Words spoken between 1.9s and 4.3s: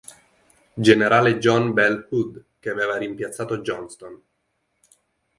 Hood, che aveva rimpiazzato Johnston.